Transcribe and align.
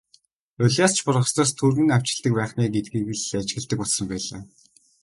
Улиас 0.63 0.91
ч 0.95 0.99
бургаснаас 1.05 1.51
түргэн 1.59 1.87
навчилдаг 1.89 2.33
байх 2.37 2.51
нь 2.53 2.63
ээ 2.63 2.69
гэдгийг 2.75 3.05
л 3.19 3.39
ажигладаг 3.39 3.77
болсон 3.81 4.05
байлаа. 4.11 4.41